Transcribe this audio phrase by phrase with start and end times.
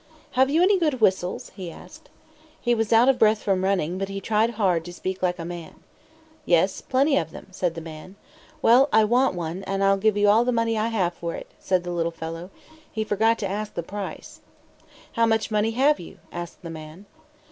[0.31, 2.09] "Have you any good whistles?" he asked.
[2.59, 5.45] He was out of breath from running, but he tried hard to speak like a
[5.45, 5.75] man.
[6.43, 8.15] "Yes, plenty of them," said the man.
[8.63, 11.51] "Well, I want one, and I'll give you all the money I have for it,"
[11.59, 12.49] said the little fellow.
[12.91, 14.39] He forgot to ask the price.
[15.11, 17.05] "How much money have you?" asked the man.